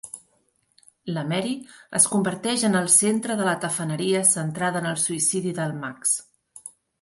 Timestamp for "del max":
5.61-6.17